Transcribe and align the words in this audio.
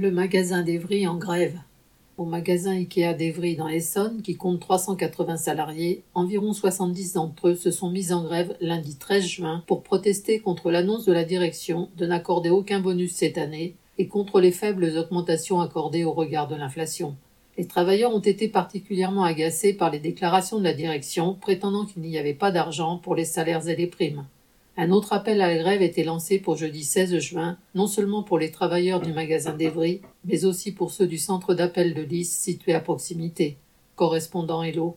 Le 0.00 0.12
magasin 0.12 0.62
d'Evry 0.62 1.08
en 1.08 1.16
grève. 1.16 1.58
Au 2.18 2.24
magasin 2.24 2.70
Ikea 2.70 3.14
d'Evry 3.14 3.56
dans 3.56 3.66
l'Essonne, 3.66 4.22
qui 4.22 4.36
compte 4.36 4.60
380 4.60 5.36
salariés, 5.38 6.04
environ 6.14 6.52
70 6.52 7.14
d'entre 7.14 7.48
eux 7.48 7.56
se 7.56 7.72
sont 7.72 7.90
mis 7.90 8.12
en 8.12 8.22
grève 8.22 8.56
lundi 8.60 8.94
13 8.94 9.26
juin 9.26 9.64
pour 9.66 9.82
protester 9.82 10.38
contre 10.38 10.70
l'annonce 10.70 11.04
de 11.04 11.12
la 11.12 11.24
direction 11.24 11.88
de 11.96 12.06
n'accorder 12.06 12.48
aucun 12.48 12.78
bonus 12.78 13.10
cette 13.10 13.38
année 13.38 13.74
et 13.98 14.06
contre 14.06 14.40
les 14.40 14.52
faibles 14.52 14.96
augmentations 14.96 15.60
accordées 15.60 16.04
au 16.04 16.12
regard 16.12 16.46
de 16.46 16.54
l'inflation. 16.54 17.16
Les 17.56 17.66
travailleurs 17.66 18.14
ont 18.14 18.20
été 18.20 18.46
particulièrement 18.46 19.24
agacés 19.24 19.74
par 19.74 19.90
les 19.90 19.98
déclarations 19.98 20.60
de 20.60 20.64
la 20.64 20.74
direction 20.74 21.34
prétendant 21.34 21.86
qu'il 21.86 22.02
n'y 22.02 22.18
avait 22.18 22.34
pas 22.34 22.52
d'argent 22.52 22.98
pour 22.98 23.16
les 23.16 23.24
salaires 23.24 23.66
et 23.68 23.74
les 23.74 23.88
primes. 23.88 24.26
Un 24.80 24.92
autre 24.92 25.12
appel 25.12 25.40
à 25.40 25.48
la 25.48 25.58
grève 25.58 25.82
était 25.82 26.04
lancé 26.04 26.38
pour 26.38 26.56
jeudi 26.56 26.84
16 26.84 27.18
juin, 27.18 27.58
non 27.74 27.88
seulement 27.88 28.22
pour 28.22 28.38
les 28.38 28.52
travailleurs 28.52 29.00
du 29.00 29.12
magasin 29.12 29.52
d'Evry, 29.52 30.02
mais 30.24 30.44
aussi 30.44 30.70
pour 30.70 30.92
ceux 30.92 31.08
du 31.08 31.18
centre 31.18 31.52
d'appel 31.52 31.94
de 31.94 32.02
Lys 32.02 32.30
situé 32.30 32.74
à 32.74 32.80
proximité. 32.80 33.56
Correspondant 33.96 34.62
Hello. 34.62 34.86